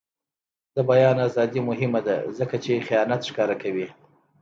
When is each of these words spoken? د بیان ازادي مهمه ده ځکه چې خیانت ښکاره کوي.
د 0.75 0.77
بیان 0.89 1.17
ازادي 1.27 1.59
مهمه 1.69 2.01
ده 2.07 2.15
ځکه 2.37 2.55
چې 2.63 2.85
خیانت 2.87 3.21
ښکاره 3.29 3.55
کوي. 3.63 3.87